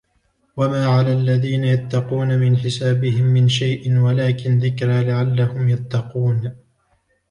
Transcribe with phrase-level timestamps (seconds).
[0.57, 6.55] وما على الذين يتقون من حسابهم من شيء ولكن ذكرى لعلهم يتقون